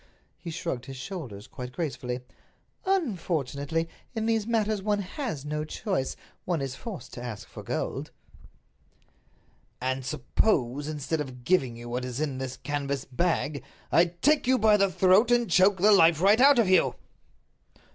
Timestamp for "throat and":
14.91-15.47